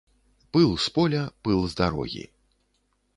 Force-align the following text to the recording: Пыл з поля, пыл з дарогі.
Пыл 0.55 0.71
з 0.85 0.93
поля, 0.95 1.21
пыл 1.47 1.59
з 1.73 1.79
дарогі. 1.83 2.25